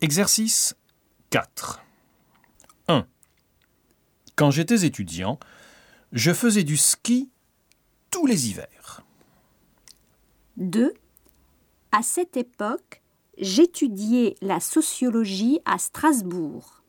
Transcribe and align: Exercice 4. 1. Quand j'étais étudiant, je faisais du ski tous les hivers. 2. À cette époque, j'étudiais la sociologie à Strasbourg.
Exercice 0.00 0.76
4. 1.30 1.82
1. 2.86 3.04
Quand 4.36 4.52
j'étais 4.52 4.86
étudiant, 4.86 5.40
je 6.12 6.32
faisais 6.32 6.62
du 6.62 6.76
ski 6.76 7.28
tous 8.12 8.24
les 8.24 8.48
hivers. 8.48 9.02
2. 10.56 10.94
À 11.90 12.02
cette 12.02 12.36
époque, 12.36 13.02
j'étudiais 13.38 14.36
la 14.40 14.60
sociologie 14.60 15.58
à 15.64 15.78
Strasbourg. 15.78 16.84